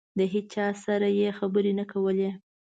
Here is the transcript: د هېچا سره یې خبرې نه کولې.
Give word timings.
د 0.17 0.19
هېچا 0.33 0.67
سره 0.85 1.07
یې 1.19 1.29
خبرې 1.39 1.71
نه 1.79 1.85
کولې. 1.91 2.29